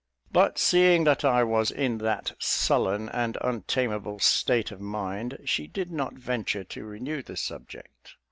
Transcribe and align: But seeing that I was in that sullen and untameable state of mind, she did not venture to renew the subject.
But 0.31 0.57
seeing 0.57 1.03
that 1.03 1.23
I 1.23 1.43
was 1.43 1.69
in 1.69 1.99
that 1.99 2.31
sullen 2.39 3.07
and 3.09 3.37
untameable 3.41 4.17
state 4.17 4.71
of 4.71 4.81
mind, 4.81 5.37
she 5.45 5.67
did 5.67 5.91
not 5.91 6.15
venture 6.15 6.63
to 6.63 6.83
renew 6.85 7.21
the 7.21 7.37
subject. 7.37 8.15